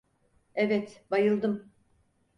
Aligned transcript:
Evet, 0.55 1.05
bayıldım. 1.11 1.71